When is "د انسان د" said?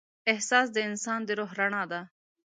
0.73-1.29